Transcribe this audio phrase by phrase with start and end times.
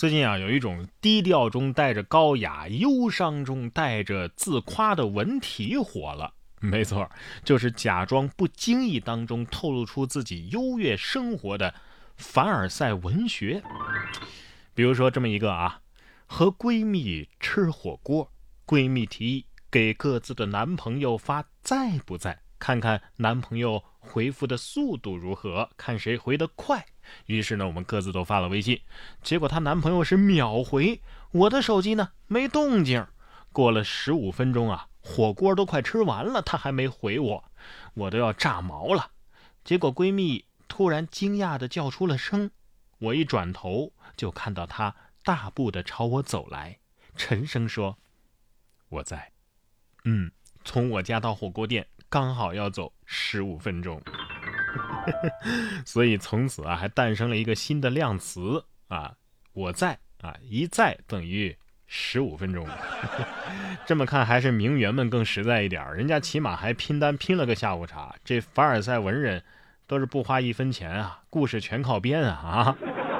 [0.00, 6.32] 最近啊，有一种低调中带着高雅、忧伤中带着自夸的文体火了。
[6.58, 7.10] 没错，
[7.44, 11.74] 就是假装不经意当中透露出自己优越生活的
[12.16, 13.62] 凡尔赛文学。
[14.72, 15.82] 比如说这么一个啊，
[16.24, 18.32] 和闺蜜吃火锅，
[18.66, 26.86] 闺蜜提议给各自的男朋友发在不在，看看男朋友回复的速度如何，看谁回得快。
[27.26, 28.80] 于是呢，我们各自都发了微信，
[29.22, 31.00] 结果她男朋友是秒回，
[31.32, 33.06] 我的手机呢没动静。
[33.52, 37.44] 过了十五分钟啊，火锅都快吃完了，她还没回我，
[37.94, 39.10] 我都要炸毛了。
[39.64, 42.50] 结果闺蜜突然惊讶地叫出了声，
[42.98, 46.78] 我一转头就看到她大步地朝我走来，
[47.16, 47.98] 沉声说
[48.88, 49.32] ：“我在。”
[50.04, 50.30] 嗯，
[50.64, 54.00] 从我家到火锅店刚好要走十五分钟。
[55.84, 59.14] 所以从此啊，还诞生了一个新的量词啊，
[59.52, 61.56] 我在啊，一在等于
[61.86, 62.66] 十五分钟。
[63.86, 68.14] 这么看还是名媛们更实在一点，人家起码还拼单拼了个下午茶。
[68.24, 69.42] 这凡尔赛文人
[69.86, 72.76] 都是不花一分钱啊，故事全靠编啊啊！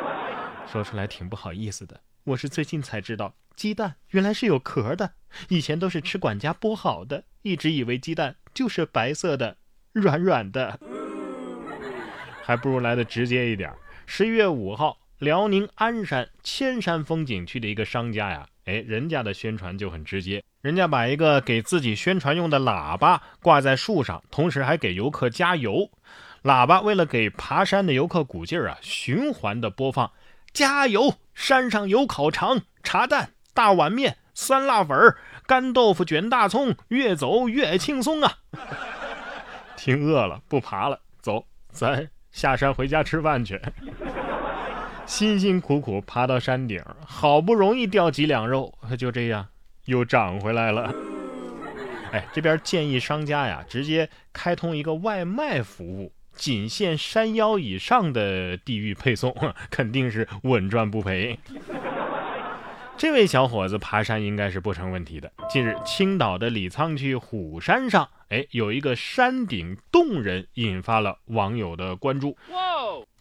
[0.70, 5.14] 说出来挺不好意思的，我是最近才知道鸡蛋原来是有壳的，
[5.48, 9.56] 以前都是吃管家剥好的，一直以为鸡蛋就是白色的，
[9.92, 10.78] 软软的。
[12.50, 13.72] 还不如来的直接一点。
[14.06, 25.88] 十一月五号，辽宁鞍山千山风景区的一个商家呀，哎，人家的宣传就很直接，人家把一个给自己宣传用的喇叭挂在树上，同时还给游客加油。
[26.42, 30.10] 喇叭为了给爬山的游客鼓劲儿啊，循环的播放：
[30.52, 35.14] 加油，山上有烤肠、茶蛋、大碗面、酸辣粉、
[35.46, 38.38] 干豆腐卷大葱，越走越轻松啊！
[39.78, 42.10] 听饿了，不爬了，走，咱。
[42.32, 43.60] 下山回家吃饭去，
[45.06, 49.46] 辛辛苦苦爬到山顶，好不容易掉几两肉，就这样
[49.86, 50.94] 又长回来了。
[52.12, 59.34] 哎，这边建议商家呀，直接开通一个外卖服务，仅限山腰以上的地域配送，
[59.70, 61.38] 肯定是稳赚不赔。
[63.00, 65.32] 这位小伙子爬山应该是不成问题的。
[65.48, 72.36] 近日，青岛的李沧区虎山上，哎，有一个山顶洞人引发了网友的关注。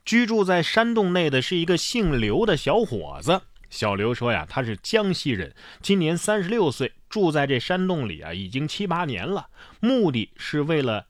[0.03, 3.41] 居住在山洞内的是一个姓刘的小伙子。
[3.69, 9.47] 小刘说呀，他是江西人，今年三十六岁，住在这山洞里啊，已经七八年了，
[9.79, 11.05] 目的是为了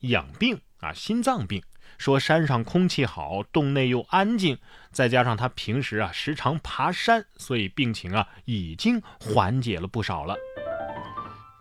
[0.00, 1.62] 养病啊，心脏病。
[1.98, 4.58] 说山上空气好，洞内又安静，
[4.90, 10.36] 再加上他平时啊时常爬山，所以病情啊已经缓解了不少了。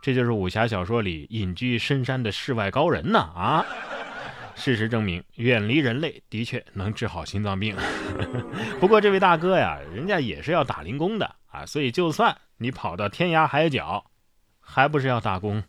[0.02, 3.20] 这就是武侠小说里隐居深山的世外高人呐！
[3.36, 3.66] 啊，
[4.56, 7.76] 事实证明，远离人类的确能治好心脏病。
[8.80, 14.06] 不过这位大哥呀，人家也是要打零工的啊，所以就算你跑到天涯海角，
[14.62, 15.62] 还不是要打工？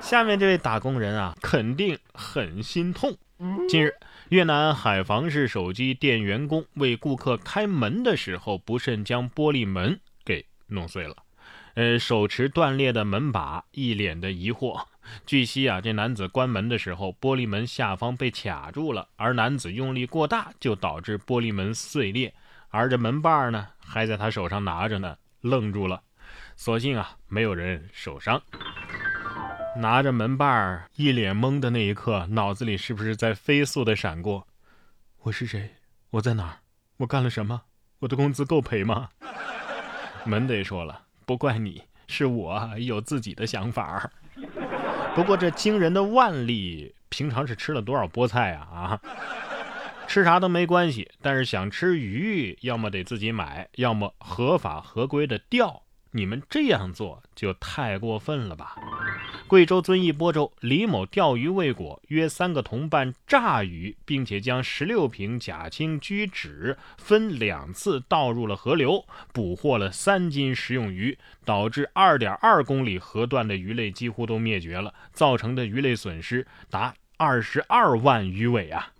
[0.00, 3.16] 下面这位打工人啊，肯定很心痛。
[3.68, 3.94] 近日，
[4.30, 11.14] 越南海防市手机店员工为顾客开门的时候，不慎将玻璃门给弄碎了。
[11.74, 14.84] 呃，手持断裂的门把，一脸的疑惑。
[15.24, 22.32] 据悉啊，这男子关门的时候，玻璃门下方被卡住了，而男子用力过大，就导致玻璃门碎裂。
[22.70, 26.02] 而这门把呢，还在他手上拿着呢，愣住了。
[26.56, 28.42] 所幸啊，没有人受伤。
[29.76, 34.46] 拿着门把儿，一脸懵的那一刻，脑子里是不是在飞速的闪过：
[35.22, 35.70] 我是谁？
[36.10, 36.56] 我在哪儿？
[36.98, 37.62] 我干了什么？
[38.00, 39.08] 我的工资够赔吗？
[40.24, 44.10] 门得说了，不怪你，是我有自己的想法。
[45.14, 48.66] 不过这惊人的腕力，平常是吃了多少菠菜啊？
[48.72, 49.00] 啊，
[50.08, 55.82] 吃啥都没关系，但是想吃鱼，要么得自己买，要么合法合规的钓。
[56.12, 58.76] 你们这样做就太过分了吧！
[59.46, 78.92] 贵州遵义播州李某钓鱼未果，约三个同伴炸鱼，并且将十六瓶甲氢聚酯分两次倒入了河流，捕获了三斤食用鱼，导致二点二公里河段的鱼类几乎都灭绝了，造成的鱼类损失达二十二万余尾啊！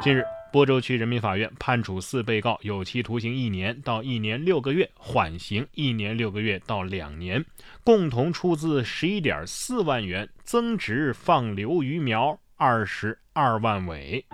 [0.00, 0.22] 近日。
[0.50, 7.44] 播州区人民法院判处四被告有期徒刑一年到一年六个月，缓刑一年六个月到两年，
[7.84, 14.24] 共同出资十一点四万元增殖放流鱼苗二十二万尾。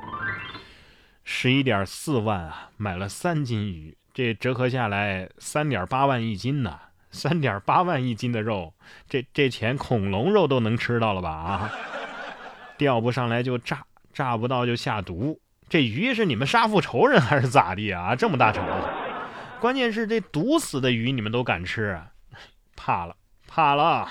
[1.24, 6.78] 十一点四万啊，买了三斤鱼，这折合下来三点八万一斤呢。
[7.10, 8.74] 三点八万一斤的肉，
[9.08, 11.30] 这这钱恐龙肉都能吃到了吧？
[11.30, 11.72] 啊，
[12.78, 15.40] 钓不上来就炸，炸不到就下毒。
[15.68, 18.14] 这鱼是你们杀父仇人还是咋地啊？
[18.14, 18.62] 这么大仇，
[19.60, 22.00] 关键是这毒死的鱼你们都敢吃，
[22.76, 23.16] 怕了
[23.48, 24.10] 怕了。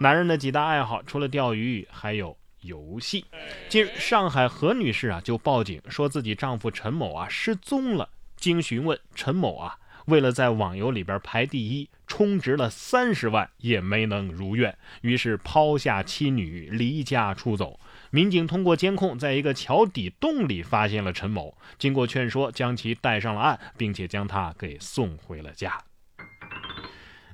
[0.00, 3.24] 男人的几大爱好，除了钓鱼，还有游戏。
[3.68, 8.08] 近日，上海何女士啊就报警说自己丈夫陈某啊失踪了。
[8.36, 9.76] 经询问，陈某啊
[10.06, 17.78] 为了在网游里边排第一，充值了三十万也没能如愿，于是抛下妻女离家出走。
[18.10, 25.78] 民警通过监控，在一个桥底洞里发现了陈某，经过劝说，将其带上了岸，并且将他给送回了家。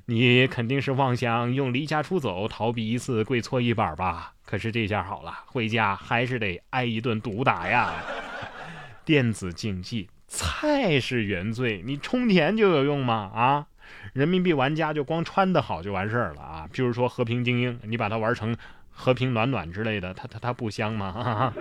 [0.06, 4.32] 你肯定是妄想用离家出走逃避一次跪搓衣板吧？
[4.44, 7.94] 可是这下好了，回家还是得挨一顿毒打呀！
[9.04, 13.30] 电子竞技菜是原罪，你充钱就有用吗？
[13.34, 13.66] 啊，
[14.14, 16.66] 人民币玩家就光穿的好就完事儿了啊！
[16.72, 18.56] 譬如说和平精英，你把它玩成
[18.90, 21.52] 和平暖暖之类的，它它它不香吗？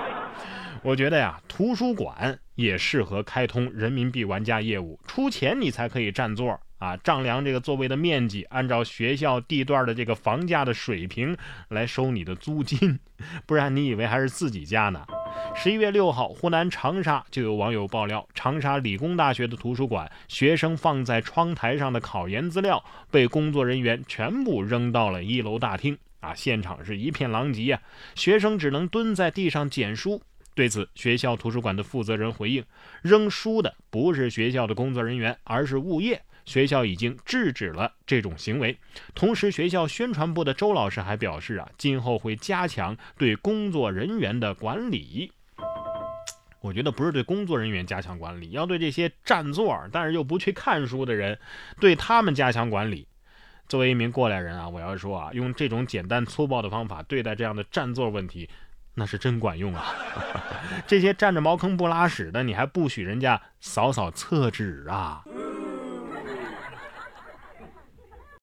[0.82, 6.58] 我觉得呀，图书馆也适合开通人民币玩家业务，出钱你才可以占座。
[6.78, 11.36] 啊，丈量这个座位的面积，按照学校地段的这个房价的水平
[11.68, 12.98] 来收你的租金，
[13.46, 15.06] 不然你以为还是自己家呢？
[15.54, 27.80] 十一月六号，湖南长沙就有网友爆料，长沙理工大学的图书馆，学生放在窗台上的考研资料被工作人员全部扔到了一楼大厅，啊，现场是一片狼藉啊，
[28.14, 30.20] 学生只能蹲在地上捡书。
[30.54, 32.64] 对此，学校图书馆的负责人回应，
[33.02, 36.22] 扔书的不是学校的工作人员，而是物业。
[36.46, 38.78] 学校已经制止了这种行为，
[39.14, 45.32] 同时学校宣传部的周老师还表示啊，今后会加强对工作人员的管理。
[46.60, 51.38] 我觉得不是对工作人员加强管理，要对这些占座但是又不去看书的人，
[51.78, 53.06] 对他们加强管理。
[53.68, 58.48] 作为一名过来人啊，我要说啊，用这种简单粗暴的方法对待这样的占座问题，
[58.94, 59.94] 那是真管用啊！
[60.86, 65.24] 这些占着茅坑不拉屎的，你还不许人家扫扫厕纸啊？